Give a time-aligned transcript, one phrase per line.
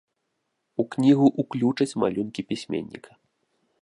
[0.83, 3.11] У кнігу ўключаць малюнкі пісьменніка.